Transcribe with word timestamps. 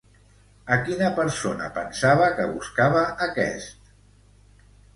A 0.75 0.77
quina 0.87 1.09
persona 1.19 1.67
pensava 1.75 2.31
que 2.39 2.49
buscava 2.55 3.05
aquest? 3.29 3.95